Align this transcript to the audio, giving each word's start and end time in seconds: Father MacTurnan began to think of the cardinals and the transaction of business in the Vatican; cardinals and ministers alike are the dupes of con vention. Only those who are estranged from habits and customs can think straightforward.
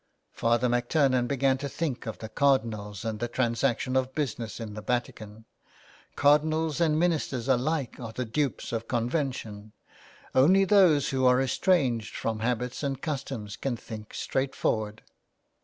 Father 0.31 0.67
MacTurnan 0.67 1.27
began 1.27 1.59
to 1.59 1.69
think 1.69 2.07
of 2.07 2.17
the 2.17 2.27
cardinals 2.27 3.05
and 3.05 3.19
the 3.19 3.27
transaction 3.27 3.95
of 3.95 4.15
business 4.15 4.59
in 4.59 4.73
the 4.73 4.81
Vatican; 4.81 5.45
cardinals 6.15 6.81
and 6.81 6.97
ministers 6.97 7.47
alike 7.47 7.99
are 7.99 8.11
the 8.11 8.25
dupes 8.25 8.71
of 8.71 8.87
con 8.87 9.07
vention. 9.11 9.73
Only 10.33 10.65
those 10.65 11.09
who 11.09 11.27
are 11.27 11.39
estranged 11.39 12.15
from 12.15 12.39
habits 12.39 12.81
and 12.81 12.99
customs 12.99 13.55
can 13.55 13.77
think 13.77 14.15
straightforward. 14.15 15.03